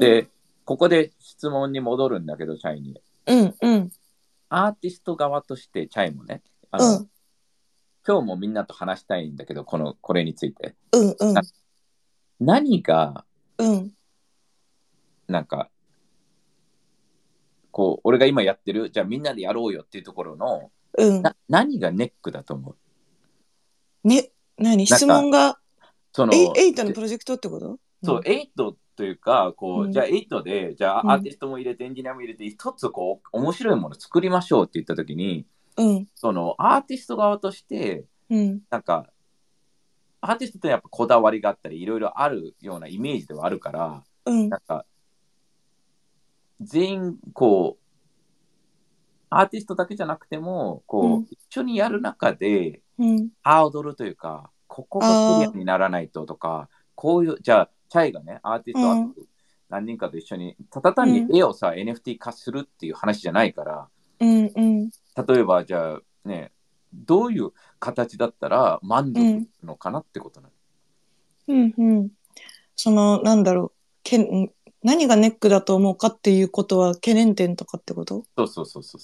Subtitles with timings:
[0.00, 0.28] で、
[0.64, 3.00] ここで質問に戻るんだけど、チャイに。
[3.26, 3.90] うんうん。
[4.48, 7.10] アーティスト側として、チャイもね、あの、うん。
[8.06, 10.74] 今日もみんなと話したいんだけど、この、これについて。
[10.92, 11.34] うんうん。
[12.40, 13.24] 何が、
[13.58, 13.92] うん。
[15.28, 15.70] なんか、
[17.70, 21.22] こう、俺が今やってる、じゃあみんなでやろうよっていうところの、うん。
[21.22, 22.74] な何がネックだと思
[24.04, 24.08] う？
[24.08, 24.86] ね何？
[24.86, 25.60] 質問が
[26.12, 27.78] その、エイエイトのプロジェクトってこと？
[28.02, 29.92] そう、エイトというか、こう、うん。
[29.92, 31.10] じゃあエイトで、じゃうん。
[31.10, 35.46] あアーティストも入れて、エンジニアも入れて、一つこう、面白いもの作りましょうって言ったときに、
[35.78, 36.06] うん。
[36.14, 38.60] その、アーティスト側として、うん。
[38.68, 39.06] なんか、
[40.20, 44.50] アーティストってやっぱこだわりがあったり、いろいろあるようなイメージではあるから、うん。
[44.50, 44.84] なんか、
[46.60, 47.84] 全員、こう、
[49.30, 51.26] アーティストだけじゃなくても、こう、うん。
[51.30, 53.30] 一緒にやる中で、うん。
[53.42, 59.14] ハードルというか、ここがクリアにならないととか、こういう、じゃあ、チャイがね、アーティストうん。
[59.68, 63.88] 何人かと一緒に、ただ単に絵をさ、NFT 化するっていう話じゃないから、
[64.20, 64.88] うんうん。
[64.88, 66.52] 例えば、じゃあ、ね、
[66.92, 70.48] どういう形だったら満足のかなってことな
[71.48, 71.54] の？
[71.54, 71.74] うん。
[71.76, 72.08] うん
[72.74, 73.72] そのなんだろう。
[74.02, 74.50] けん
[74.82, 78.24] 何がネックだと思うかっていうことは懸念点とかってこと？
[78.36, 79.00] そうそうそうそう。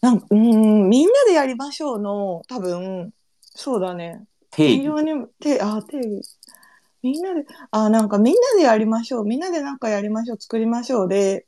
[0.00, 3.12] なんかうーんみんなでやりましょうの多分。
[3.42, 4.26] そうだね。
[4.50, 4.78] 定義。
[4.78, 6.20] 非常にてあ定義
[7.04, 9.24] みんなであなんかみんなでやりましょう。
[9.26, 10.40] みんなでなんかやりましょう。
[10.40, 11.08] 作りましょう。
[11.08, 11.46] で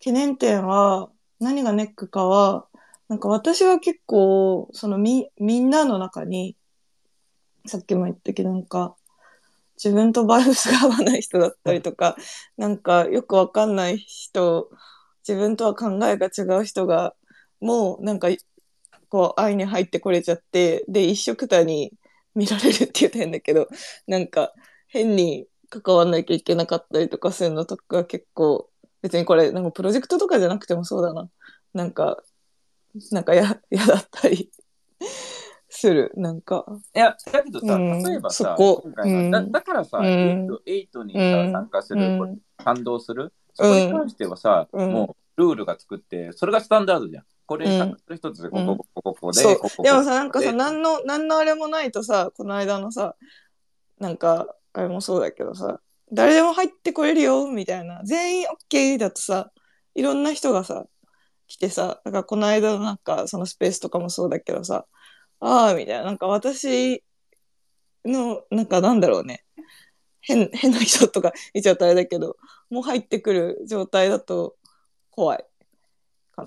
[0.00, 2.66] 懸念点は何がネックかは
[3.08, 6.56] なんか私は結構そのみみんなの中に
[7.64, 8.96] さっきも言ったけどなんか
[9.76, 12.16] 自分とバイブスが合わない人だったりとか
[12.56, 14.68] なんかよくわかんない人
[15.26, 17.14] 自分とは考えが違う人が
[17.60, 18.28] もうなんか
[19.08, 21.92] こう間に入ってこれちゃってで一緒くたに
[22.34, 23.68] 見られるって言うと変だけど
[24.08, 24.52] なんか
[24.88, 28.68] 変に関わんなきゃいけなかったりとかするのとか結構
[29.02, 31.28] 別にこれなんかプロジェクトとかじゃなくてもそうだな。
[31.74, 32.22] なんか
[33.12, 34.50] なんかや 嫌だったり
[35.68, 36.12] する。
[36.16, 36.64] なんか。
[36.94, 38.02] いや、だけどさ、うん。
[38.02, 39.52] 例えばさ、今回うん。
[39.52, 40.06] だからさ、うん。
[40.06, 42.38] エイトエイトにさ、うん参加する、うん。
[42.56, 44.92] 感動する、そこに関してはさ、うん。
[44.92, 47.24] もうルールが作って、それがスタンダードじゃん。
[47.46, 47.66] これ、
[48.14, 50.52] 一つで、ここ、うんここ、ここで、ここ、でもさなんかさで。
[50.52, 53.14] 何の何のあれもないとさこの間のさ
[53.98, 55.80] なんかあれもそうだけどさ
[56.12, 58.02] 誰でも入ってこれるよみたいな。
[58.04, 59.50] 全員 OK だとさ
[59.94, 60.86] いろんな人がさ
[61.46, 64.86] 来てさだからこの間のなんかそのスペースとかもそうだけどさ
[65.40, 66.04] ああみたいな。
[66.04, 67.02] なんか私
[68.04, 69.44] のなんかなんだろうね。
[70.20, 72.36] 変変な人とか言っちゃったらあれだけど
[72.70, 74.56] もう入ってくる状態だと
[75.10, 75.44] 怖い。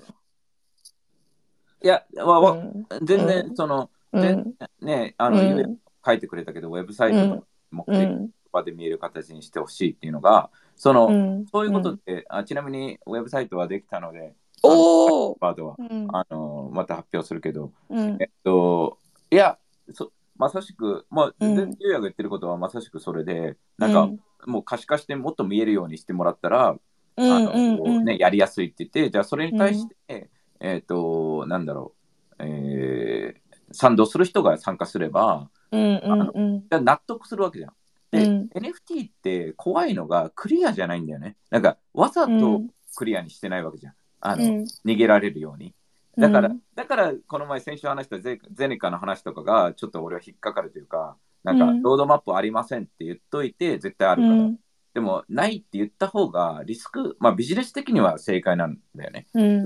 [1.82, 2.62] いや、わわな。
[2.62, 2.64] う
[3.02, 3.06] ん。
[3.06, 4.22] 全然、うんその、うん。
[4.22, 5.76] 全ね、あの、うん。
[6.04, 11.46] 書いてくれたけど、ウェブサイトの目的うん場で見える形にしてほしいっていうのが、その、うん。
[11.46, 15.56] そういうことって、あ、ちなみにウェブサイトはできたので、おお、ワー。
[15.56, 16.08] ドは、うん。
[16.12, 18.18] あの、また発表するけど、うん。
[18.20, 18.98] えっと、
[19.30, 19.58] いや、
[19.92, 21.56] そまさしく、まあ、うん。
[21.56, 24.08] 全然、ゆうやが言ってることはまさしくそれで、なんか、
[24.46, 26.76] もう可視化してもっと見えるようにしてもらったら、
[27.16, 31.94] うんあのね、やりやすいって言って、じゃあそれに対して、えっ、と、なんだろ
[32.38, 37.72] う、えー賛同する人が参加すれば、うんうんうん納得するわけじゃん。
[38.10, 41.36] で、うん NFT って怖いのがクリアじゃないんだよね。
[41.50, 42.62] なんか、わざと
[42.94, 43.94] クリアにしてないわけじゃん。
[44.20, 45.74] あの、うん逃げられるように。
[46.16, 54.34] だから、うんだから、この前先週話したゼゼネカの話とかが、ちょっと俺は引っかかるというか、なんか、うんロードマップありませんって言っといて、絶対あるから。
[54.34, 54.56] うん
[54.94, 59.26] でも、ないって言った方が、リスク、まあビジネス的には正解なんだよね。
[59.32, 59.62] うん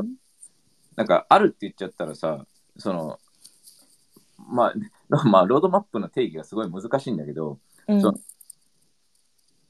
[0.94, 2.46] なんか、あるって言っちゃったらさ、
[2.76, 3.18] その、
[4.48, 4.74] まあ、
[5.28, 7.58] まあ、ロードマップの定義がすごい難しいんだけど、
[7.88, 8.00] うん。
[8.00, 8.14] そう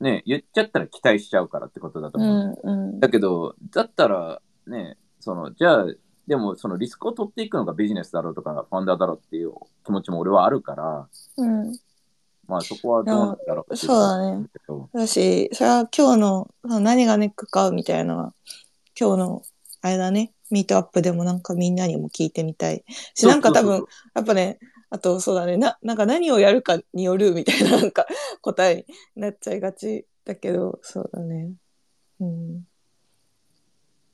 [0.01, 2.71] ね、言っちゃったら期待しちゃうからってことだとう思う。
[2.71, 3.01] んうん。
[3.01, 5.87] だけど、だったら、ね、その、じゃあ、
[6.27, 9.53] でも、そのリスクを取っていくのがビジネスだろうとか、ファンダーだろうっていう
[9.85, 11.73] 気持ちも俺はあるから、うん。
[12.47, 14.47] まあそこはどうなんだろうそうだね。
[14.93, 18.35] だし、それは今日の何がネックかみたいなのは、
[18.99, 19.43] 今日の
[19.81, 22.85] あれだね、ミートアップでもなんかみんなにも聞いてみたい
[23.15, 23.85] し、なんか多分、
[24.15, 24.59] やっぱね、
[24.91, 28.07] あとそうだね、な、なんか何をやるかによるみたいななんか
[28.41, 31.53] 答えになっちゃいがちだけど、そうだね。
[32.21, 32.67] うん。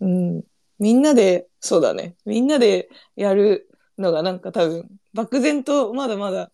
[0.01, 0.45] うん。
[0.79, 2.17] みんなで、そうだね。
[2.25, 3.69] みんなでやる
[3.99, 6.51] のがなんか多分、漠然とまだまだ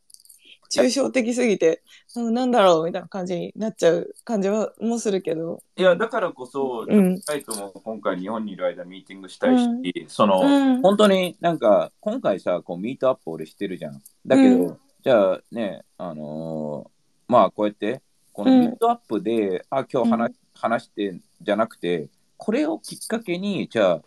[0.70, 1.82] 抽象的すぎて、
[2.16, 5.62] うんなんだろうみたいな感じになっちゃう感じはもするけど。
[5.76, 10.44] いや、だからこそ、うイトも今回日本にいる間ミーティングしたいし、うんその、う
[10.78, 10.82] ん。
[10.82, 14.02] 本当になんか、今回さ、こうミートアップ俺してるじゃん。
[14.26, 14.78] だけど、うん。
[15.02, 16.98] じゃあね、あのー
[17.28, 18.00] まあこうやって、
[18.32, 24.02] このミートアップで、あ、今日話話してじゃなくて、これをきっかけに、じゃあ、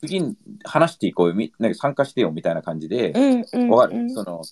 [0.00, 4.10] 次に話していこうよ、みなんか参加してよみたいな感じで、うんうんわかる、うん。
[4.10, 4.42] その、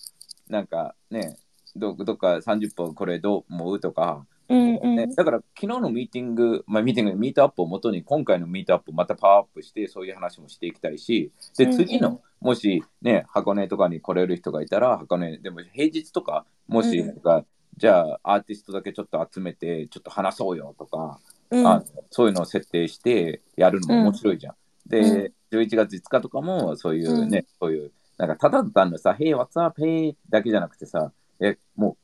[0.51, 1.37] なんかね、
[1.75, 4.95] どどっか30分これどう思うとか、うんうん。
[4.97, 11.77] ね、だから昨日のミーティング、まあ、ミーティング、ミートアップをもとに今回のミートアップまたパワーアップしてそういう話もしていきたいし、で、うんうん。
[11.77, 17.07] 次の、もしね、箱根とかに来れる人がいたら、箱根、でも平日とか、もしうん。
[17.07, 17.45] なんか、
[17.77, 21.65] じゃあアーティストだけちょっと集めて、ちょっと話そうよとか、うん。
[21.65, 24.55] あそういうのを設定してやるのも面白いじゃん。
[24.85, 27.91] で、11月5日とかもそういうね、そういう、
[28.21, 29.81] なんかただ単のさ、Hey, what's up?
[29.81, 31.97] Hey だけじゃなくてさ、え、もう、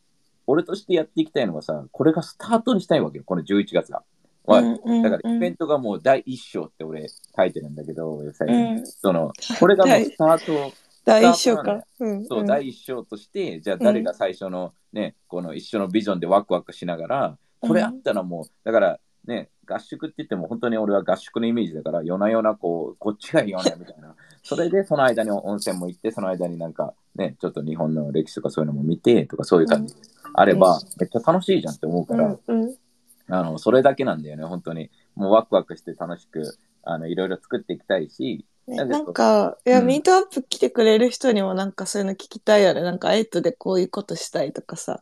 [0.47, 4.01] 俺としてやっていきたいのはさ、これがスタートにしたいわけよ、この11月が。
[4.45, 8.33] わうんうんだからイベントがもう第一章って俺書いてるんだけど、うん
[8.87, 10.73] その、これがもうスタート、
[11.05, 11.83] 第一章か。
[11.99, 24.15] うんそう、ん第一章として、じゃあ誰が最初のね、この一緒のビジョンでワクワクしながら、これあったらもう、だからね、合宿って言っても本当に俺は合宿のイメージだから、夜な夜なこう、こっちがいいよね、みたいな。
[24.41, 30.01] それでその間に温泉も行って、その間になんかね、ちょっと日本の歴史とかそういうのも見てとかそういう感じで
[30.33, 32.75] あれば、めっちゃ楽しいじゃんって思うから、うんうん
[33.29, 34.89] あの、それだけなんだよね、本当に。
[35.15, 42.81] もうワクワクして楽しく、あの、いろいろ作っていきたいし、ねなんか、いや、うんミートアップ来てくれる人にもなんかそういうの聞きたいよね。
[42.81, 45.01] なんか、エイトでこういうことしたいとかさ。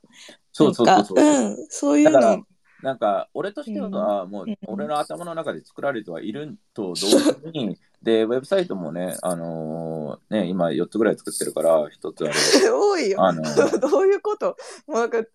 [0.51, 1.19] そうそうそうそう。
[1.19, 2.43] うん、そういうの。、
[2.85, 7.15] なんか、俺としては、もううん、俺の頭の中で作られてはいると同時
[7.51, 13.25] に、 で、ウェブサイトもね、あのーね、今4つぐらい作ってるから、1つあれ、多いよ。
[13.25, 13.79] あのー。
[13.81, 14.55] どういうこと？
[14.85, 15.31] もうなんか、テ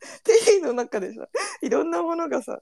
[0.52, 1.28] リーの中でさ、
[1.60, 2.60] いろんなものがさ、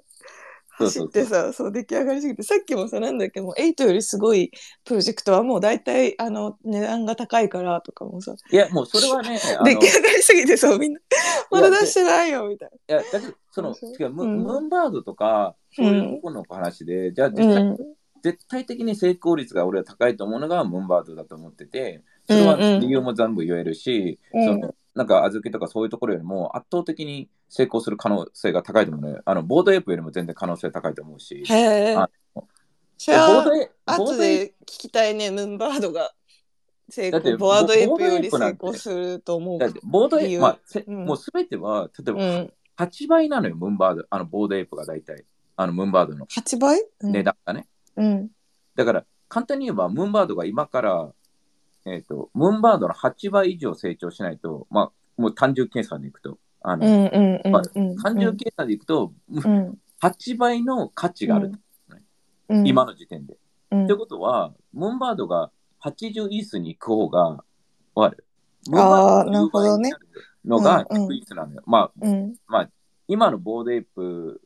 [0.79, 1.07] そうそうそう。
[1.07, 4.51] 走ってさ、そう出来上がりすぎて、さっきもさ、なんだっけ、もう8よりすごい
[4.85, 11.01] プロジェクトはもう大体、あの、値段が高いからとかもさ、いや、もうそれはね、出来上がりすぎてさ、みんな、
[11.51, 17.55] まだ出してないよ、みたいいや、だけど、その、そう違う、ムーンバードとか、そういうところの話で、じゃあ実な。
[17.55, 17.77] 際、うん。
[18.23, 24.45] 絶対的に成功率が俺は高いと思うのがムーンバードだと思ってて、それは理由も全部言えるし、うん。
[24.45, 29.21] そのなんか小豆とかそういうところよりも圧倒的に成功する可能性が高いと思うね。
[29.25, 31.45] あのボードエイプよりも全然可能性高いと思うし。
[31.47, 32.11] へえあ。
[32.97, 36.13] それは後で聞きたいね、ムーンバードが
[36.89, 42.53] 成功、ボワードエイプより成功すると思うプだってボードエイプ、まあせうんもうすべては、例えばうん。
[42.77, 45.25] 8倍なのよ、ムーンバード、あのボードエイプが大体。
[45.55, 47.69] あのムーンバードの8倍うん値段がね。
[47.97, 48.31] うん。
[48.75, 51.13] だから、簡単に言えば、ムーンバードが今から、
[51.85, 57.97] えっ、と、ムーンバードの8倍以上成長しないと、まあ、もう単純計算でいくと、あの、うんうんうんまあうん。
[57.97, 59.79] 単純計算でいくと、うん。
[60.01, 61.53] 8倍の価値がある、
[62.49, 62.67] うん。
[62.67, 63.35] 今の時点で。
[63.71, 65.51] うんってことは、 Moonbird が
[65.83, 67.45] 80 ETH に行く方が、
[67.95, 68.25] わかる
[68.73, 69.93] あーなるほどね。
[70.45, 71.63] のがうんうん100 ETH なのよ。
[71.67, 72.35] まあ、うん。
[73.09, 74.41] 今の Bored Ape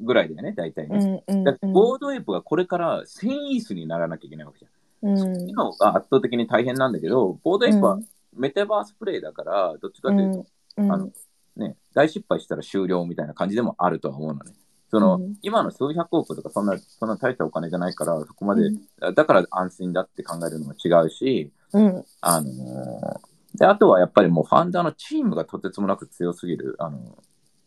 [0.00, 0.98] ぐらいだよね、大体うね。
[0.98, 4.70] んうんだって Bored Ape がこれから1000 ETH にならなきゃいけないわけじゃん。
[5.04, 5.48] うん。
[5.48, 7.98] 今が圧倒的に大変なんだけど、 Bored Ape は
[8.34, 10.46] メタバース play だから、どっちかというと、
[10.78, 11.10] うんあの
[11.56, 14.52] ね、大失敗したら終了みたいな感じでもあるとは思うのね。
[14.90, 22.04] その、うん今の数百億とかそんな、そんな大したお金じゃないから、そこまで、うんだから安心だって考えるのも違うし、うん。
[22.20, 26.74] あのーで、あとはやっぱりもうファンダーのチームがとてつもなく強すぎる。
[26.80, 27.22] あの、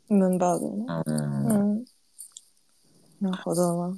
[0.09, 0.85] ムーンバードね。
[1.05, 1.85] うんうん。
[3.21, 3.97] なるほどな。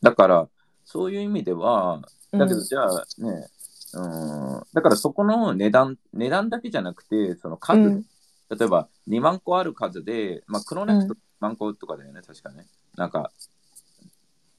[0.00, 0.48] だから、
[0.84, 2.00] そういう意味では、
[2.32, 3.48] だけどうんじゃあね、
[3.94, 8.04] うん、だからそこの値段、値段だけじゃなくて、その数、うん。
[8.50, 12.66] 例えば2万個ある数で、まあ、クロネクスト2万個とかだよね、確かね。
[12.96, 13.30] なんか、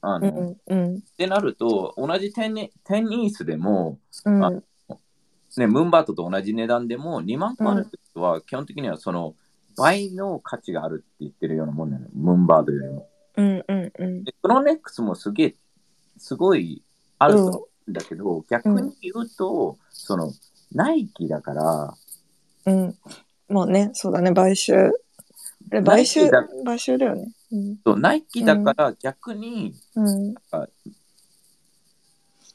[0.02, 1.02] あの、っうんうん。
[1.16, 4.44] てなると、同じ10ニ10イースでも、うん。
[4.44, 9.34] あね、ムーンバートと同じ値段でも2万個あるってことは、基本的にはその
[9.76, 13.08] 倍の価値があるって言ってるようなもんなのよ、ムーンバードよりも。
[13.36, 14.24] うんうんうん。
[14.24, 15.54] で、クロネックスもすげえ、
[16.18, 16.82] すごい
[17.20, 17.52] あるん
[17.88, 20.32] だけど、逆に言うと、その、
[20.72, 21.94] ナイキだから、
[22.66, 22.96] うん。
[23.48, 24.90] もうね、そうだね、買収。
[25.68, 26.28] で買収
[26.64, 27.28] 買収だよね。
[27.52, 27.76] うん。
[27.84, 30.34] そうナイキだから逆にうん。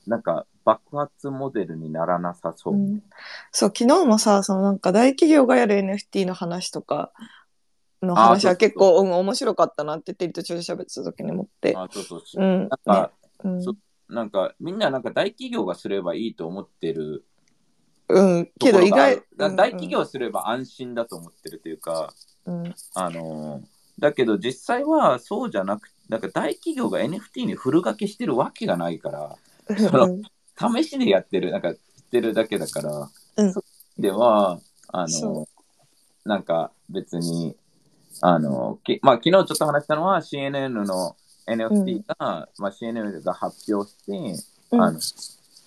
[0.07, 2.73] なんか爆発モデルにならなさそう。
[2.73, 3.03] うん
[3.51, 7.11] そう、昨日もさ、そのなんか大企業がやる NFT の話とか
[8.01, 11.73] の話は結構うん面白かったなってテリとちょうど喋ってた時に思って。
[11.77, 12.59] あそうそううん。
[12.59, 13.11] なんか、
[13.43, 13.75] うんそ
[14.09, 17.25] なんかみんななんか大企業がすればいいと思ってる
[18.07, 18.45] うん。
[18.45, 19.21] とけど意外。
[19.35, 22.13] だ大企業すれば安心だと思ってるというか、
[22.45, 22.75] うん。
[22.93, 23.65] あのー
[23.97, 29.37] だけど実際はそうじゃなくなんか大企業が NFT にフル掛けしてるわけがないから、
[29.77, 30.21] そのうん
[30.57, 33.53] 試しでやってる、なんか、してるだけだから、うん
[33.97, 35.47] では、あその、
[36.25, 37.55] なんか別に、
[38.21, 41.15] あの、きまあ、昨日ちょっと話したのは CNN の
[41.47, 44.11] NFT が、まあ、CNN が発表して、
[44.71, 44.81] うん。
[44.81, 44.99] あの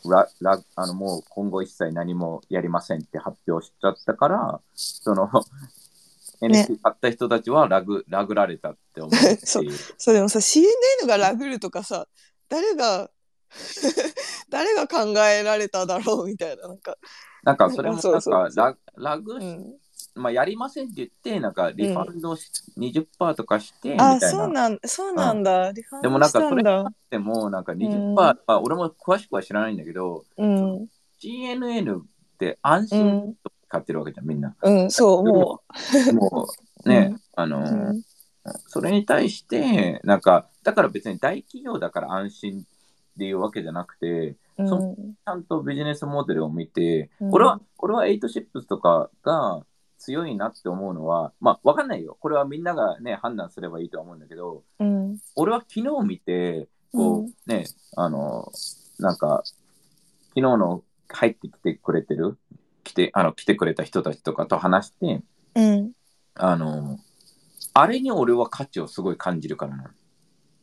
[0.07, 5.29] ララあのもう今後一切何もやりませんって発表しちゃったから、その、
[6.41, 9.65] NFT 買った人たちはラグラグられたって思うって そう。
[9.97, 12.07] そうでもさ CNN がラグるとかさ
[12.49, 13.11] 誰が
[14.49, 16.97] 誰が考えられただろうみたいななんか、
[17.43, 19.77] なんかそれもなんかララグし、うん、
[20.15, 24.29] まあ、やりませんって言って、なんかリファンドし、20%とかしてみあたいな。
[24.31, 26.63] そうなんそうなんだ、リファンでもなんかそれ
[27.11, 28.15] でもなんか20%、うん。
[28.15, 30.89] まあ、俺も詳しくは知らないんだけど、うん、
[31.21, 32.05] CNN っ
[32.39, 34.55] て安う心んと買ってるわけじゃん、みんな。
[34.63, 35.61] うん、そうも
[36.13, 36.49] も
[36.85, 37.21] う ね、うん。
[37.37, 37.95] あの
[38.67, 42.65] それに対して、なんか、だから別に大企業だから安心っ
[43.19, 44.69] ていうわけじゃなくて、うん。
[44.69, 47.35] そちゃんとビジネスモデルを見て、うん。
[47.35, 49.63] 俺は、俺は8シップスとかが
[49.99, 52.17] 強いなって思うのは、まあ、わかんないよ。
[52.21, 55.19] これはみんながね、判断すればいいとは思うんだけど、うん。
[55.37, 57.33] 俺は昨日見て、こう、うん。
[57.47, 58.51] ね、あの、
[58.99, 59.43] なんか、
[60.29, 62.39] 昨日の入ってきてくれてる、
[62.85, 65.23] 来て、あの、来てくれた人たちとかと話して、
[65.55, 65.93] うん。
[66.35, 66.99] あの、
[67.75, 69.91] あれに俺は価値をすごい感じるからな。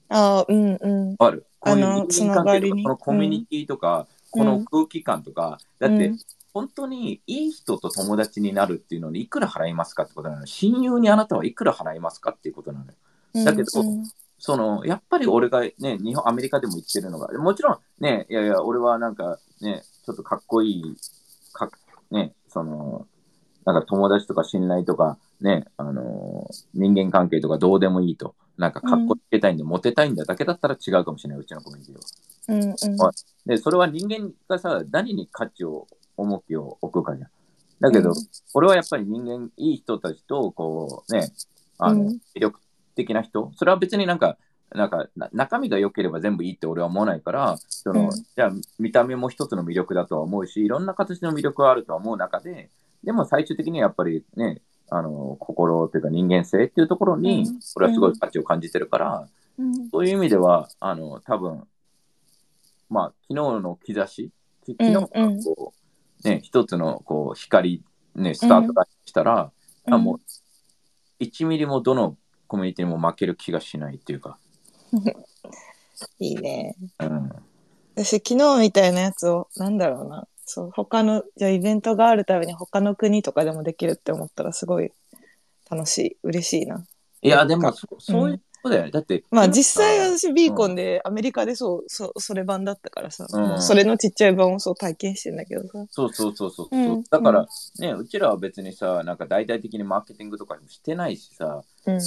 [0.10, 1.16] あーうんうん。
[1.20, 1.46] ある。
[1.60, 4.40] こういう人間関係とか、このコミュニティとか、うん。
[4.40, 6.18] この空気感とか、だって、うん
[6.56, 10.48] 本当にいい人と友達になるっていうのにいくら払いますかってことなのよ。
[10.48, 13.44] 親友にあなたはいくら払いますかっていうことなのよ。
[13.44, 14.04] だけどうん
[14.38, 20.84] その、やっぱり俺がね、日本、アメリカでも言ってるのが、もちろんね、いやいや、俺はなんかね、ちょっとかっこいい、
[21.54, 21.70] か
[22.12, 23.08] ね、その、
[23.66, 28.36] なんか友達とか信頼とか、ね、あの人間関係とかどうでもいいと。
[28.58, 32.02] なんかかっこつけたいんで、モテたいんだだけだったら違うかもしれない、うちのコミュニティは。
[32.48, 37.30] うんうんはいで、それは人間がさ、何に価値を、重きを置くかじゃん。
[37.80, 38.16] だけど、うん。
[38.54, 41.32] 俺はやっぱり人間、いい人たちと、こう、ね、
[41.78, 42.08] あの、うん。
[42.36, 42.60] 魅力
[42.96, 44.38] 的な人、それは別になんか、
[44.74, 48.12] なんか、な中身が良ければ全部いいって俺は思わないから、その、うん。
[48.12, 52.70] じゃあ、見た目も一つの魅力だとは思うし、いろんな形の魅力があるとは思う中で、
[53.04, 59.90] でも最終的にはやっぱりね、あの、心というか人間性っていうところにうん、俺はすごい価値を感じてるから、うん。
[59.90, 61.64] そういう意味では、あの、多分、
[62.90, 64.32] まあ、昨日の兆し、
[64.66, 65.24] き昨日がうん。
[65.24, 65.85] うんこう、
[66.26, 67.84] ね、一つのこう光、
[68.16, 69.52] ね、スタートがしたら、
[69.86, 72.18] あもう、1ミリもどの
[72.48, 74.38] コミュニティにも負ける気がしないっていうか、
[76.20, 76.76] いいね。
[77.00, 77.32] うん、
[77.96, 80.28] 私昨日みたいなやつをなんだろうな。
[80.48, 84.92] そう他のじゃあイベントがあるたびに他の国とかでもできるって思ったらすごい
[85.70, 86.86] 楽しい嬉しいな。
[87.22, 88.86] いや、でもそ、そういうことだよ。
[88.86, 88.92] ね。
[88.92, 93.42] だって、まあ実際は私ビーコンでアメリカでそうそうそれ版だったからさ、うん。
[93.42, 95.86] もうそれのちっちゃい版をそう体験してんだけどさ。
[95.90, 96.76] そうそうそうそう。
[96.76, 97.04] うん。
[97.04, 97.48] だから、
[97.80, 102.00] ね、うちらは別にさ、なんか大々的にマーケティングとかしてないしさ、うん。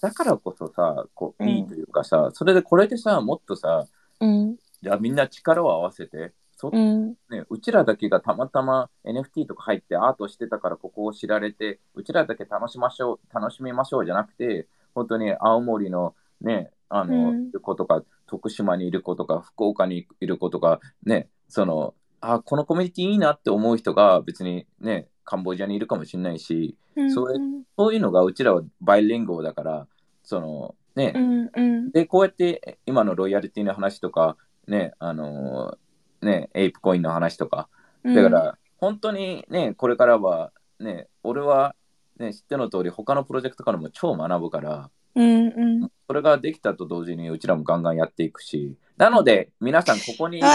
[0.00, 1.48] だからこそさ、こううん。
[1.48, 3.86] いいというかさ、それでこれでさ、もっとさ、
[4.20, 4.56] うん。
[4.82, 7.10] じゃあみんな力を合わせて、そうん。
[7.30, 17.48] ね、うちらだけがたまたま NFT とか入ってアートしてたからここを知られて、うちらだけ楽しましょう、楽しみましょうじゃなくて、本当に青森のね、あの、うん。
[17.48, 27.34] いる子とか、徳島にいる子とか、福岡にいる子とか、ね、その、あ、このコミュニティいいなって思う人が別にね、カンボジアにいるかもしれないし、うんそれ
[27.76, 29.86] そういうのがうちらはバイリンゴだから、
[30.22, 31.90] その、ね、うんうん。
[31.90, 37.68] で、こうやって今のロイヤリティの話とか、ね、あのーね、エイプコインの話とか、
[38.02, 38.14] うん。
[38.14, 41.74] だから、本当にね、これからは、ね、俺は、
[42.18, 50.48] ね、知っての通り、他のプロジェクトからも超学ぶから、うんうんそれができたと同時に、うちらもガンガンやっていくし、なので、皆さん、ここに今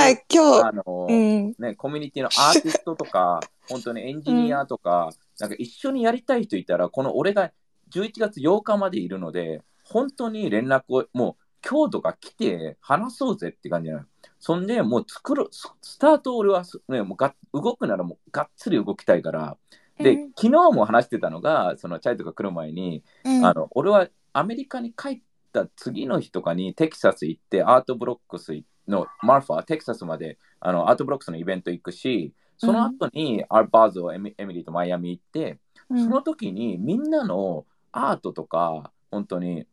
[0.65, 1.55] あの日うん。
[1.59, 3.39] ね、コミュニティのアーティストとか、
[3.69, 7.51] 本当にエンジニアとか、なんか一緒にやりたい人いたら、この俺が
[7.91, 14.05] 11月8日までいるので、本当に連絡を、もう今日とか来て話そうぜって感じなの。
[14.39, 19.57] そんで、もう作る、ススタート俺は、ね、もうが動くならもうがっつり動きたいから、
[19.97, 20.29] で、うん。
[20.29, 23.45] 昨日も話してたのが、そのチャイとか来る前に、うん。
[23.45, 28.53] あの俺はアメリカに帰った次の日とかにテキサス行ってアートブロックス
[28.87, 35.57] のマルファテキサスまであのアートブロックスのイベント行くしその後にアーバーズをエミエミリーとマイアミ行って、
[35.89, 36.03] うん。
[36.03, 39.65] その時にみんなのアートとか本当に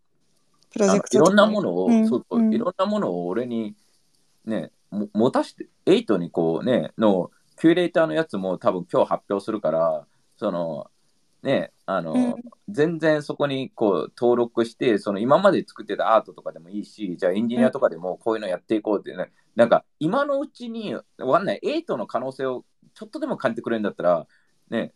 [0.73, 2.09] プロジェクトいろんなものを、うん。
[2.09, 3.75] そういろんなものを俺に
[4.47, 7.31] ねも持たしてエイトにこうねの
[7.61, 10.07] キュレーターのやつも多分今日発表するから
[10.39, 10.87] その
[11.43, 12.35] ねあの、うん
[12.71, 24.27] 全然そこにこう登録してその今まで作ってたアートとかでもいいしじゃあエンジニアとかでもこういうのやっていこうってね、なんか今のうちにわかんないエイトの可能性をちょっとでも感じてくれるんだったら
[24.69, 24.93] ね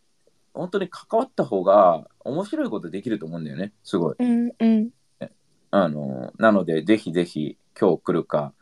[0.53, 4.15] 本当に関わった方が面白いことできると思うんだよねすごい。
[4.19, 4.89] うんうん
[5.75, 8.53] あの、なので、ぜひぜひ今日来るか、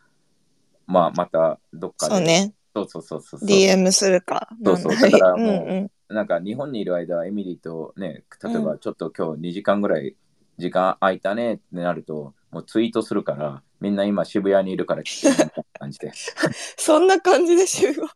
[0.87, 2.15] まあ、またどっかで。
[2.15, 2.53] そうね。
[2.73, 3.39] そうそうそうそう。
[3.41, 4.47] DM するか。
[4.63, 5.91] そうそうだからもううんうん。
[6.11, 10.15] なんか日本にいる間、エミリーとね、例えうばちょっと今日2時間ぐらい
[10.57, 16.11] 時間空いたねってなると、もうツイートするから、みんな今渋谷にいるから来てみたいな感じで。
[16.77, 18.07] そんな感じで集合。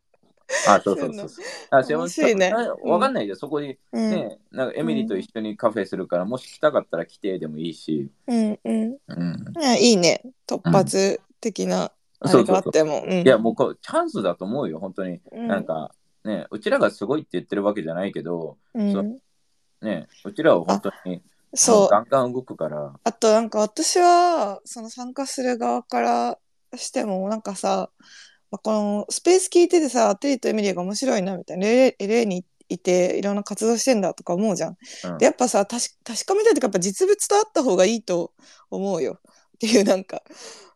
[0.67, 1.29] あ、そうそうそう。
[1.71, 4.09] あ、 面白いねうんわかんないで、そこにうん。
[4.11, 8.97] ね、なんかエミリーと一緒にカフェするから、もし来たかったら来てでもいいし、うんうん。
[9.07, 9.53] うん。
[9.59, 10.21] いやいいね。
[10.47, 13.03] 突発的なあれがあっても。
[13.07, 15.19] うんいや、もうこうチャンスだと思うよ、本当に。
[15.31, 15.91] うんなんか、
[16.25, 18.91] ね、うちらがすごいって言ってるわけじゃないけど、うん。
[18.91, 19.21] そう。
[19.81, 21.21] ね、うちらは本当に
[21.53, 21.87] そう。
[21.89, 26.37] ガンガン動くから、あとなんか私はその参加する側から
[26.75, 27.91] してもなんかさ、
[28.51, 34.77] まあ、このスペース聞いててさテリーとエミリーが面白いなみたいな LA, LA にいていろんな活動してんだとか思うじゃん。
[35.05, 35.17] うん。
[35.19, 38.33] でやっぱさ確確かめたいというかやっぱ実物とあった方がいいと
[38.71, 39.19] 思うよ。
[39.23, 40.23] っていうなんか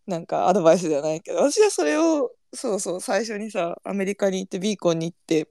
[0.06, 5.48] なんかアドバイスじゃないけど私はそれをそうそう最初にさアメリカに行ってビーコンに行って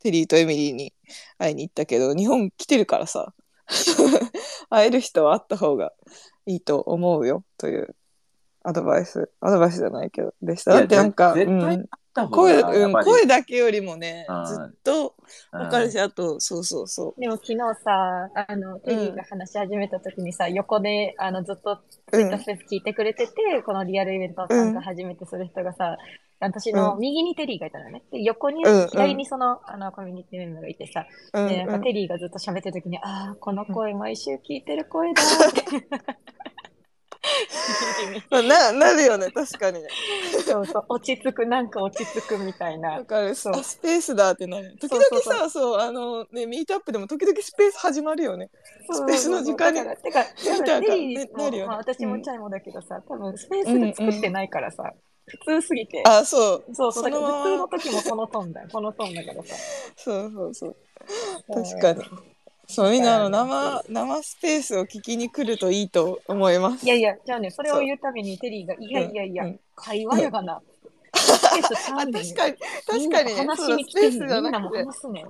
[0.00, 0.92] テリーとエミリーに
[1.38, 3.34] 会いに行ったけど日本来てるからさ
[4.70, 5.92] 会える人は会った方が
[6.46, 7.94] いいと思うよという
[8.62, 10.72] アドバイスアドバイスじゃないけどでした。
[10.72, 15.14] だってなんか、声,、うん、声だけよりもねうんずっと
[15.52, 15.60] うん。
[15.60, 17.20] わかるしあとそうそうそう。
[17.20, 21.78] でも昨日さ、あの、テリーが話し始めた時にさ、横で、あの、ずっとうん
[22.12, 25.96] ツイッタースペース聞いてくれてて、このリアルイベント参加初めてする人がさ、
[26.40, 27.00] 私のうん。
[27.00, 28.02] 右にテリーがいたのね。
[28.12, 28.88] で、横に、うんうん。
[28.88, 31.68] 左にその、あの、コミュニティメンバーがいてさ、うんで、なん。
[31.68, 35.88] うんかテリーがずっと喋ってる時に、ああ、この声毎週聞いてる声だって。
[38.30, 39.30] まあななるよね。
[39.30, 39.82] 確かに。
[39.82, 39.88] ね
[40.46, 42.90] そうそう、落ち着く、なんか落ち着くみたいな。
[42.90, 43.04] わ。
[43.04, 43.34] かる。
[43.34, 43.54] そう。
[43.54, 44.76] あスペースだってなる。
[44.80, 45.38] 時そう々そう。
[45.38, 48.50] さそうあのねミートアップでも時々スペース始まるよね。
[48.90, 49.80] スペースの時間に。
[49.80, 51.68] だからてか、みたいなテリーもなるよね。
[51.68, 54.92] まあ、私もチャイもだけどさ、多分スペースで作ってないからさ、
[55.28, 56.02] 普通すぎて。
[56.06, 56.74] あそう。
[56.74, 57.68] そうそう、だからそのまま。
[57.68, 58.68] 普通の時もこのトーンだよ。
[58.72, 59.54] このトーンだからさ。
[59.96, 60.76] そうそうそう。
[61.48, 62.04] 確かに。
[62.70, 66.84] そうみんなあの生生スペースを聞きに来るといいと思います。
[66.84, 70.60] いやいや、じゃあね、それを言うためにテリーが、いやいやいや、会話やがな。
[71.12, 73.46] 確かに確かにね。
[73.46, 75.22] 話そうだスに来てんねんペースじゃみんなも話すね。
[75.22, 75.26] ん。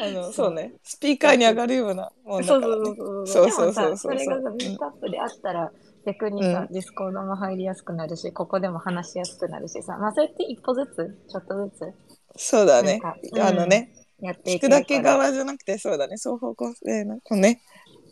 [0.00, 0.54] あのそう。
[0.54, 0.74] ね。
[0.82, 2.82] スピーカーに上がるようなもんだそうからね。
[2.84, 4.14] そうそうそうでもさ、そうそうそそう。
[4.14, 5.72] れがさミートアップであったら、
[6.06, 11.94] 逆にさ、う Discord も入りやすくなるし、ここでも話しやすくなるしさ、まあそうやって一歩ずつ、ちょっとずつ？
[12.36, 12.98] そうだね。
[13.02, 13.42] なんかうん。
[13.42, 15.14] あのねやってい聞くだけるから。
[15.16, 16.16] け側じゃなくてそうだね。
[16.16, 17.60] 双方向性のこうね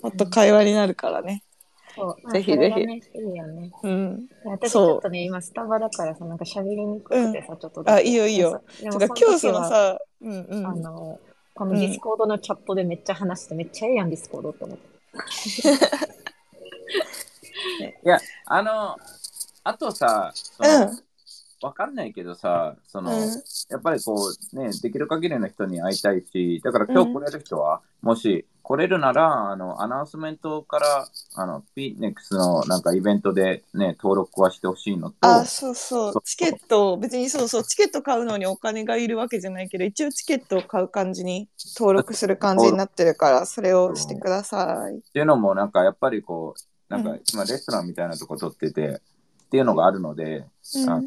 [0.02, 1.42] もっと会話になるからね。
[1.94, 2.30] そう。
[2.32, 3.72] ぜひまあそれがねいいよね。
[3.82, 4.28] うん。
[4.44, 4.94] 私ちそう。
[4.96, 7.98] ょっとね、今スタバだからさ、なんか喋りにくくてさ、ちょっとだけ。
[7.98, 8.62] あいいよいいよ。
[8.80, 10.66] でもてか今日その時はさうんうん。
[10.66, 11.20] あの、
[11.54, 14.88] この Discord のチャットでめっちゃ話して、めっちゃええやん、 Discord って思って。
[18.04, 18.96] いや、あの、
[19.64, 20.70] あとさ、そうん。
[20.80, 20.90] の
[21.60, 23.28] わかんないけどさ、その、うん。
[23.68, 36.22] やっぱりこう、ね、できる限りの人に会いたいし、だから今日来れる人は、もし来れるなら、あの、 announcement から、あの、 Peatix のなんかイベントでね、登録はしてほしいのと、あそうそう。
[36.22, 37.64] チケット別にそうそう。
[37.64, 44.98] チケット買うのにお金がいるわけじゃないけど一応チケットを買う感じに登録する感じになってるからそれをしてください。
[44.98, 47.22] っていうのもなんかやっぱりこう、なんかうん。
[47.32, 49.00] 今レストランみたいなとこ取ってて、
[49.46, 50.44] っていうのがあるので、
[50.76, 50.90] うん。
[50.90, 51.00] あ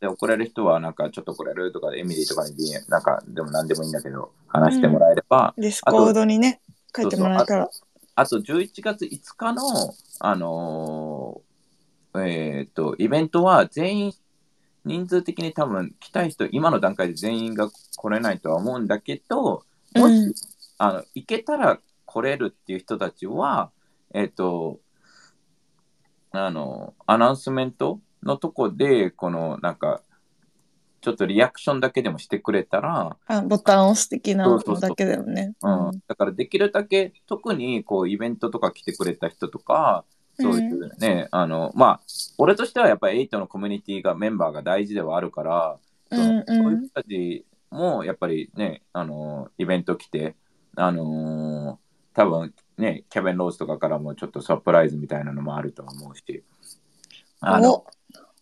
[0.00, 2.54] で、来れる人はなんかちょっと来れるとか、エミリーとかに
[2.86, 6.60] なんかでも何でもいいんだけど、話してもらえれば、 Discordにね
[7.02, 7.68] 書いてもらえたら。
[8.14, 9.62] あと11月5日の、
[10.20, 11.48] あのー
[12.20, 14.12] えっ、と、イベントは全員、
[14.84, 20.34] 人数的に多分来たい人、今の段階で全員が来れないとは思うんだけど、もし、うん
[20.80, 23.72] あの行けたら来れるっていう人たちは、
[24.14, 24.78] えっ、と、
[26.30, 30.02] あの、アナウンスメントのとこで、このなんか、
[31.00, 35.54] ちょっとリアクションだけでもしてくれたら、あボタンを押す的なのだけだよね。
[35.62, 40.04] うん、だからできるだけ特にこうイベントとか来てくれた人とか
[40.40, 42.00] そういうね、あのまあ
[42.38, 45.78] 俺としてはやっぱり8のコミュニティがメンバーが大事ではあるから、
[46.10, 46.44] そのうんうん。
[46.46, 50.34] そういう人たちもやっぱりねあのイベント来て
[50.76, 56.42] あのー多分ねキャベン・ローズとかからもちょっとサプライズみたいなのもあるとは思うし
[57.40, 57.84] あの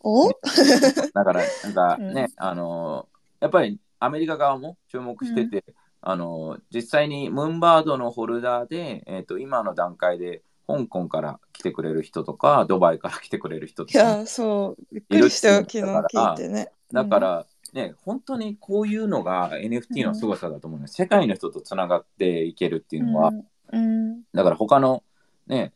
[0.06, 0.28] お？
[0.28, 0.30] お
[1.14, 2.14] だから、なんかうん。
[2.14, 5.64] ね、あのーやっぱりアメリカ側も注目してて、
[6.00, 16.70] あのー実際にムーンバードのホルダーで、えー、と今の段階で香港から来てくれる人とか、ドバイから来てくれる人とか、いやそうびっくりしたよ昨日聞いてね。
[16.92, 23.44] だから、ね、本当にこういうのが NFT の凄さだと思うの、世界の人とつながっていけるっていうのは、うん。
[23.72, 24.22] うん。
[24.32, 25.02] だから他の
[25.46, 25.72] ね、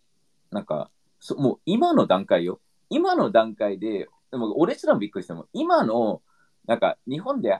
[0.50, 2.60] なんか、そもう今の段階よ。
[2.88, 6.22] 今の段階で、でも俺すらもびっくりしても、今の、
[6.66, 7.52] なんか日本で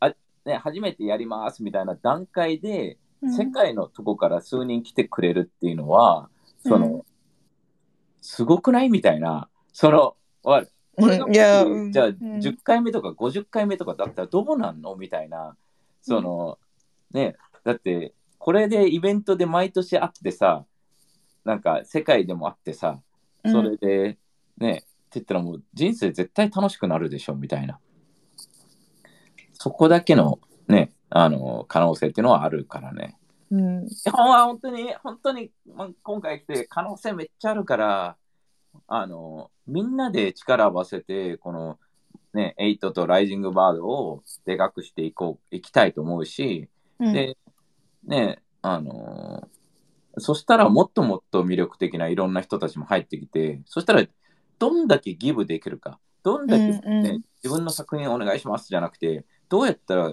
[0.00, 0.14] あ、
[0.44, 3.32] ね、初めてやりますみたいな段階で、うん。
[3.32, 6.28] 世界のとこから数人来てくれるっていうのは、
[6.62, 7.02] その、うん。
[8.22, 11.32] すごくないみたいな、その、わかる？
[11.32, 11.90] じゃあ、うん。
[11.90, 15.56] 10回目とか50回目とかだったらどうなんのみたいな、
[16.00, 16.58] その、
[17.12, 20.64] ね、だって、これでイベントで毎年あってさ、
[21.44, 23.00] なんか世界でもあってさ、
[23.46, 24.18] それで、
[24.58, 27.78] ね、言ったらもう人生絶対楽しくなるでしょみたいな。
[29.54, 33.18] そこだけのね、あの、可能性っていうのはあるからね。
[33.50, 33.86] うん。
[33.86, 38.16] 日本は本当に、本当に、まあ今回来て可能性めっちゃあるから、
[38.86, 41.78] あの、みんなで力を合わせて、この、
[42.34, 46.68] ね、エイトとライジングバードをでかくしていこう、いきたいと思うし、
[47.00, 47.36] うんで、
[48.04, 49.48] ね、あの
[50.20, 54.04] そしたらもっともっと魅力的ないろんな人たちも入ってきて、そしたら
[54.58, 57.24] どんだけギブできるか、どんだけ、ねうんうん。
[57.42, 60.12] 自分の作品お願いしますじゃなくて、どうやったら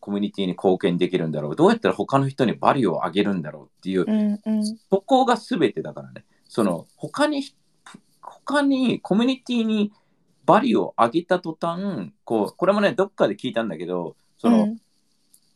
[0.00, 4.66] コミュニティに貢献できるんだろう、どうやったら他の人にバリューを上げるんだろうっていう、うんうん。
[4.66, 6.24] そこが全てだからね。
[6.46, 7.42] その他に、
[8.20, 9.92] 他にコミュニティに
[10.44, 14.78] バリューを上げた途端、こう、これもね、どっかで聞いたんだけど、その、うん。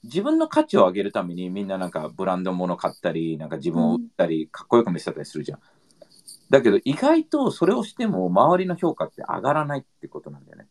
[0.05, 5.59] 自分の価値を上げるためにみんななんかブランド物買ったり、なんか自分を売ったり、かっこよく見せたりするじゃん。
[6.51, 10.67] だけど意外とそれをしても周りの評価って上がらないってことなんだよね。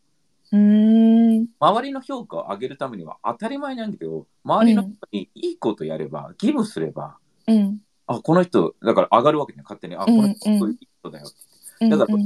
[0.50, 9.94] うーん周りの評価を上げるためには当たり前なんだけど、周りの人にいいことやれば、ギブすれば、うんあ、この人、だから上がるわけね、勝手に。
[9.94, 11.36] あ、この人、うんうんいい人だよって。
[11.84, 12.18] うんだから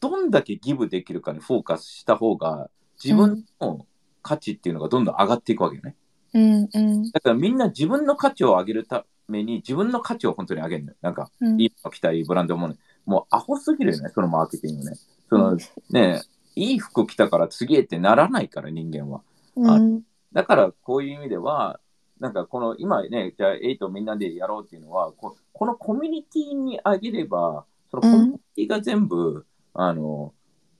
[0.00, 2.68] どんだけギブできるかにフォーカスした方が、
[3.02, 3.86] 自分の
[4.20, 5.96] 価値っていうのがどんどん上がっていくわけよね。
[6.34, 10.96] うんうんだからみんな自分の価値を上げるために、自分の価値を本当に上げるのよ。
[11.02, 14.96] なんか、うんいいの着たいブランドもね、もうアホすぎるよね、そのマーケティングね。
[15.28, 15.56] その
[15.90, 16.22] ね、
[16.56, 19.22] いい服着たから次へってならないから、人間は。
[19.56, 21.78] うんだからこういう意味では、
[22.18, 30.34] なんかこの今ね、じゃあ8みんなでやろうっていうのは、ここのコミュニティにあげれば、そのコミュニティが全部、あの、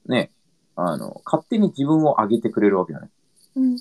[0.07, 0.33] ね、
[0.75, 3.11] あの、勝手に自分を上げてくれるわけだね。
[3.57, 3.79] うん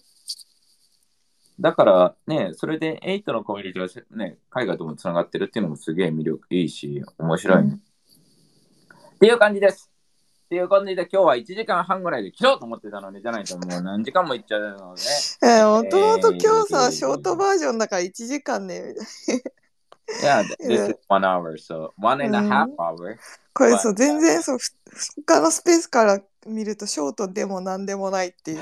[1.60, 7.80] だからね、それで8のコミュニティがせね、海外ともつながってるっていうのもすげえ魅力いいし、面白いね。
[9.16, 9.89] っていう感じです。
[10.46, 15.02] っていう感じで今日は1時間半ぐらいで切ろうと思ってたのに、じゃないともう何時間もいっちゃうので、
[15.44, 19.54] えー、もともと今日さ、えーショートバージョンだから1時間ね、みたい
[20.22, 23.18] Yeah, this is one hour, so one and a half hour.
[23.54, 24.72] これそう、全然そう、ふ
[25.26, 28.60] 他のスペースから見るとショートでも何でもないっていう。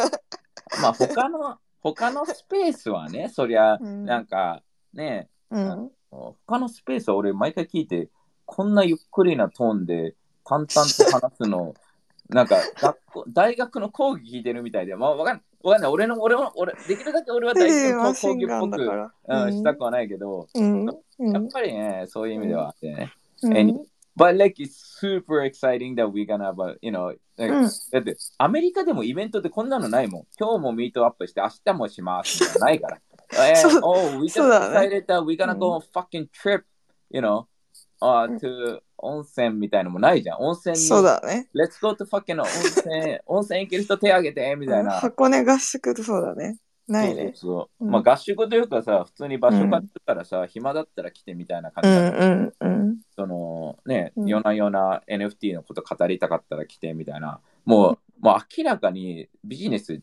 [0.82, 1.58] まあ他の、
[1.94, 5.90] 他のスペースはね、 そりゃ、うんなんかね、うん。
[6.10, 8.08] 他のスペースは俺毎回聞いて、
[8.44, 11.74] こんなゆっくりなトーンで淡々と話すの、
[12.28, 15.90] なんか学校大学の講義聞いてるみたいで、まあわかんわかんない。
[15.90, 20.88] 俺の、俺も、俺、できるだけ俺は大学の 講義っぽく、したくはないけど、うん。
[20.88, 23.12] うんやっぱりね、そういう意味ではあってね。
[23.42, 23.80] うん And-
[24.16, 30.26] But like it's super exciting that we're gonna have a, you know, んだってアメリカでもイベントってこんなのないもん。
[30.38, 33.00] 今日もミートアップして明日もしますみたいなのないから。
[33.48, 34.22] えー oh,
[37.10, 37.46] you know,
[38.00, 40.38] uh, to 温泉みたいなのもないじゃん。
[40.40, 41.48] 温泉に、そうだね。
[41.54, 44.92] Let's go to fucking 温泉、 温泉行ける人手挙げてみたいな。
[44.92, 46.56] 箱根合宿とそうだね。
[46.88, 47.32] ないね。
[47.34, 52.96] そうそうんまあ合宿というかさ、普通に場所買ってからさ、暇だったら来てみたいな感うじだったんうんうん。
[53.14, 60.00] そのね、うん夜な夜な NFT のこと語りたかったら来てみたいな、もう、もう明らかにビジネス、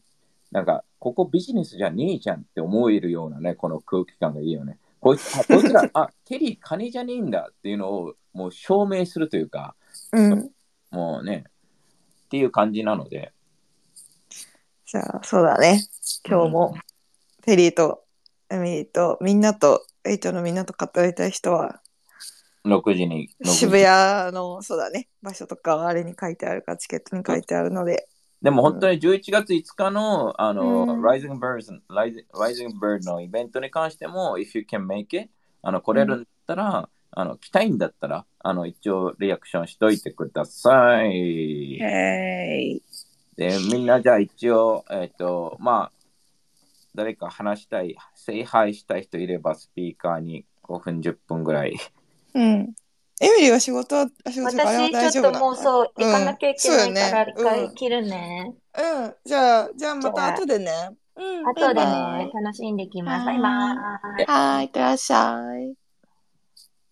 [0.51, 4.77] なんか、ここビジネスじゃねえじゃんって思えるようなね、この空気感がいいよね。
[4.99, 9.75] こいつあこいつら、 あ、テリー金じゃねえんだっていうのをもう証明するというか、
[10.11, 10.51] うん。
[10.91, 11.45] もうね、
[12.25, 13.31] っていう感じなので、
[14.93, 15.81] じゃあ、そうだね。
[16.23, 16.75] 今日も、
[17.41, 18.03] テリーと
[18.51, 21.81] エミリーとみんなと、エイトのみんなと語りたい人は、
[22.63, 28.07] 6時に、6時渋谷の、そうだね、場所とかはあれに書いてあるか、チケットに書いてあるので、
[28.43, 35.31] でも本当に11月5日の、あの、うん Rising Birds、Rising Rising Bird のイベントに関しても、if you can make it、
[35.63, 41.79] あの、来れるんだったら、あの、来たいんだったら、あの、一応リアクションしといてください。
[41.81, 42.83] へーい。
[43.35, 45.91] で、みんなじゃあ一応、えっ、と、まあ、
[46.95, 51.75] 誰か話したい、say hi したい人いれば、スピーカーに5分、10分ぐらい。
[52.35, 52.73] うん。
[53.21, 58.53] エミリーは仕事は、あ仕事私ちょっともうそう、うん行かなきゃいけないから、一回切るね。
[58.77, 59.15] うん。
[59.25, 60.71] じゃあ、じゃあまじゃあた後でね。
[61.15, 61.47] うん。
[61.47, 63.27] 後でね、楽しんできます。
[63.27, 64.25] はいバイバーイ。
[64.25, 65.73] はい、いってらっしゃい。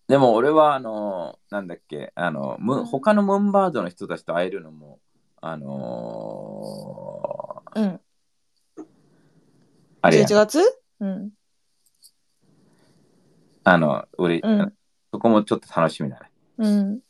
[0.08, 4.98] でも俺はあの、なんだっけ、あの、ムうん他のムンバードの人たちと会えるのも、
[5.44, 8.00] あのーうん。
[10.00, 10.60] あれや11月？
[11.00, 11.30] うん。
[13.64, 14.72] あの、俺、うん
[15.12, 16.30] そこもちょっと楽しみだね。
[16.58, 17.00] うん。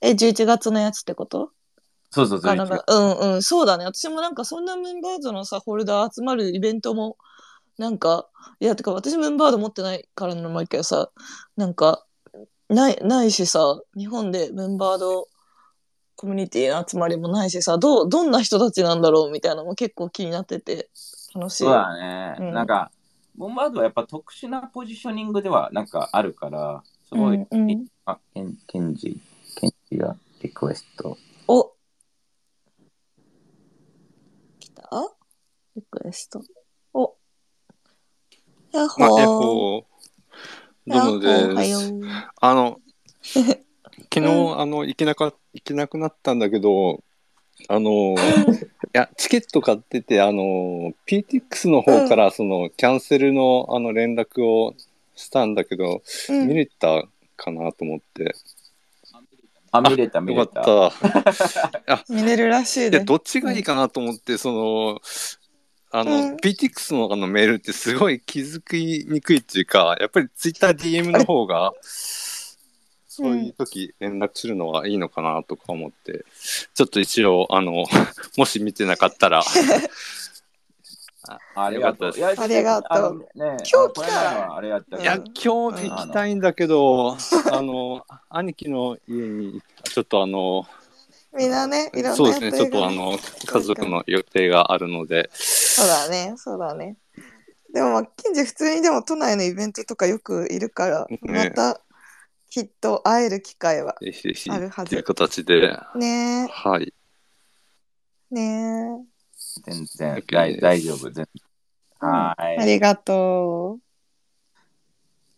[0.00, 1.50] え、11月のやつってこと？
[2.10, 2.52] そうそうそう。
[2.52, 3.84] あなんかうんうん、そうだね。
[3.84, 7.18] 私もなんかそんなムーンバードのさ、ホルダー集まるイベントも、
[7.78, 8.28] なんか、
[8.60, 11.10] いや、てか私ムーンバード持ってないからのもあるけどさ、
[11.56, 12.06] なんか、
[12.68, 15.26] ない、ないしさ、日本でムーンバード
[16.22, 20.88] コミュニティの集まりもないしさ、どう、どんな人たちなんだろうみたいなのも結構気になってて、
[21.34, 21.64] 楽しい。
[21.64, 22.36] そうだね。
[22.38, 22.92] うんなんか、
[23.34, 29.20] ボンバードはやっぱ特殊なポジショニングではなんかあるから、すごい、うんうんあ、ケンケンジ、
[29.56, 31.18] ケンジがリクエスト。
[31.48, 31.72] お
[34.60, 34.88] 来た？
[35.74, 36.40] リクエスト。
[36.94, 37.16] お
[38.70, 39.08] やっほー。
[39.08, 39.84] まあ、えほ
[40.86, 40.88] う。
[40.88, 42.06] どうもやっほーはよで
[42.40, 42.78] あの、
[44.12, 47.02] 昨日、うんあの、行けなか、行けなくなったんだけど、
[47.68, 48.16] あの、 い
[48.92, 54.74] や、チケット買ってて、あの、PTX の方から、その、キャンセルの、あの、連絡を
[55.16, 57.04] したんだけど、うん見れた
[57.36, 58.34] かなと思って。
[59.70, 60.62] あ、見れた、見よれた。
[60.62, 62.04] かった。
[62.12, 63.00] 見れるらしいで。
[63.00, 65.00] どっちがいいかなと思って、その、
[65.90, 71.72] あの、うん PTX のあのメールってすごい気づきにくいっていうか、やっぱり TwitterDM の方が、
[73.22, 76.24] そういう時連絡するのはいいのかなとか思って、
[76.74, 77.84] ちょっと一応、あの、
[78.36, 79.42] もし見てなかったら、
[81.54, 82.12] ありがとう。
[82.36, 83.28] ありがとう。
[83.36, 83.94] 今日来
[84.88, 87.16] たいや、ど、今日行きたいんだけど、
[87.52, 90.66] あの、兄貴の家に、ちょっとあの、
[91.32, 96.96] みんなね、いろんなそうですね、ちょっとあの、家族の予定があるので、そうだね、そうだね。
[97.72, 101.18] でも、まあ、ケンジ普通にでも都内のイベントとかよくいるから、ね。
[101.22, 101.80] また
[102.52, 103.96] きっと会える機会は。
[104.02, 106.92] ぜひぜひ、あるはずっていう形で、ねはい。
[108.30, 109.06] え、ね
[109.64, 111.10] 全然 OK 大大丈夫。
[111.10, 111.26] 全
[111.98, 112.42] はえ。
[112.60, 112.66] あい。
[112.66, 113.78] りがと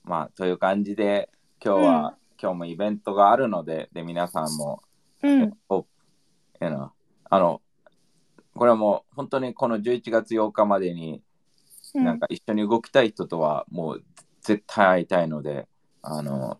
[0.02, 1.30] まあ、という感じで、
[1.64, 4.82] 今日は、今日もイベントがあるので、で、皆さんも、
[5.22, 5.28] う。
[5.28, 5.52] うん。
[5.68, 5.86] お
[6.60, 6.90] えの
[7.30, 7.62] あの、
[8.56, 11.22] これはもう本当にこの11月8日までに、
[11.94, 14.04] うんなんか一緒に動きたい人とはもう
[14.42, 15.68] 絶対会いたいので、
[16.02, 16.58] あの、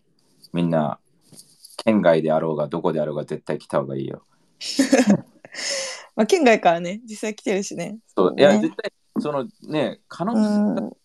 [0.54, 1.00] みんな、
[1.84, 4.24] 県外であろうがどこであろうが絶対来た方がいいよ。
[6.14, 7.98] まあ、県外からね、実際来てるしね。
[8.16, 10.96] そう、ねいや、絶対、そのね、可能う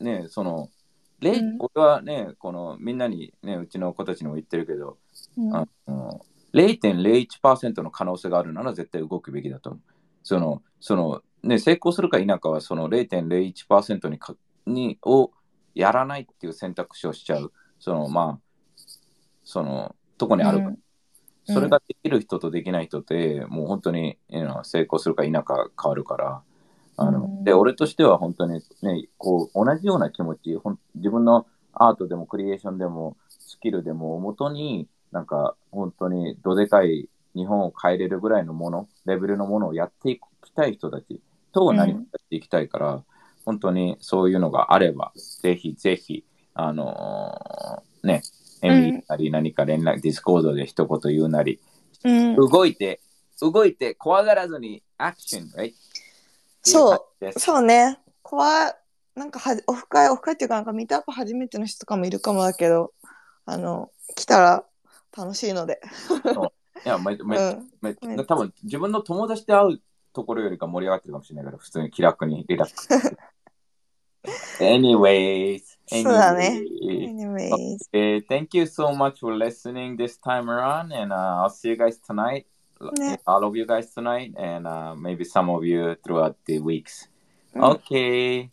[0.00, 0.14] 性ん。
[0.20, 0.70] ね、その、
[1.20, 4.98] れいうん俺はね、このみんなにね、うちの子たちにも言ってるけど、
[5.38, 6.20] うんあの
[6.52, 9.82] 0.01%の可能性があるなら絶対動くべきだと思う。
[10.22, 14.34] その、その、ね、成功するか否かはその0.01%にか
[14.66, 15.32] にを
[15.74, 18.45] やらないっていう選択肢をしちゃう、その、まあ、
[19.46, 20.78] その、とこにあるうん。
[21.44, 26.42] それができる人とできない人って、もう本当に、you know 成功するか否か変わるから、
[26.96, 27.44] あの、うん。
[27.44, 41.20] で、俺としては本当にね、こう、同じような気持ち、ほん自分のアートでもクリエーションでもスキルでも元になんか本当にどでかい日本を変えれるぐらいのもの、レベルのものをやっていきたい人たち
[41.52, 43.04] と何かやっていきたいから、
[43.44, 48.22] 本当にそういうのがあれば、ぜひぜひ、あのーね、
[48.62, 51.60] エミリーなり何か連絡、 Discord で一言言うなり、
[52.04, 52.36] うん。
[52.36, 53.00] 動いて、
[53.40, 55.74] 動いて怖がらずにアクション、right?
[56.62, 57.32] そう。
[57.38, 57.98] そうね。
[58.22, 58.74] 怖い。
[59.14, 62.92] なんかは、オフ会、オフ会っていうか、なんかミートアップ初めての人とかもいるかもだけど、
[63.46, 64.64] あの、来たら
[65.16, 65.80] 楽しいので。
[66.84, 67.70] いや、めめうん。
[67.80, 69.80] めめ多分自分の友達と会う
[70.12, 73.16] ところよりか盛り上がってるかもしれないから、普通に気楽にリラックス。
[74.60, 77.10] Anyways, そうだね anyways.
[77.10, 77.88] Anyways.
[77.92, 81.76] Okay, thank you so much for listening this time around, and uh, I'll see you
[81.76, 82.46] guys tonight.
[82.98, 87.08] ね All of you guys tonight, and uh, maybe some of you throughout the weeks.
[87.54, 88.48] うんー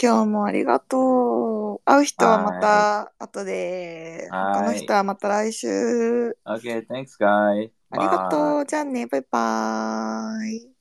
[0.00, 1.80] 今日もありがとう。
[1.84, 6.36] 会う人はまた後で、はい他の人はまた来週。
[6.46, 7.70] okay, thanks, guys.
[7.90, 8.30] ありが Bye.
[8.30, 8.66] とう。
[8.66, 10.71] じゃあね、バイバーイ。